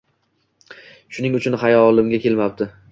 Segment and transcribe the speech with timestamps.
[1.19, 2.75] Shuning uchun ular xayolimga kelmabti